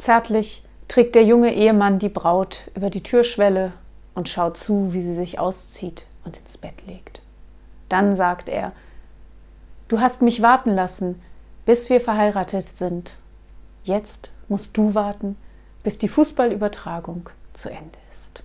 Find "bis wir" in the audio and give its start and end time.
11.66-12.00